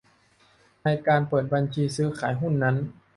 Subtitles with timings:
[0.83, 2.75] ในการเปิดบัญชีซื้อขายหุ้นนั้น